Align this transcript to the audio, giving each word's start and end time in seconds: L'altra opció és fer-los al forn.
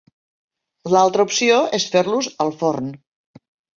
L'altra 0.95 1.27
opció 1.29 1.59
és 1.81 1.85
fer-los 1.97 2.31
al 2.47 2.51
forn. 2.63 2.89